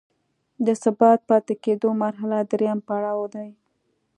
د 0.65 0.67
ثابت 0.81 1.19
پاتې 1.29 1.53
کیدو 1.63 1.89
مرحله 2.03 2.37
دریم 2.51 2.79
پړاو 2.87 3.23
دی. 3.33 3.49